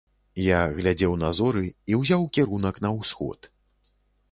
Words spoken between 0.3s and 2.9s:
Я глядзеў на зоры і ўзяў кірунак